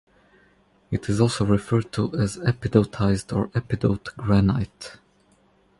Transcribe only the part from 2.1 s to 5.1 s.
as epidotized or epidote granite.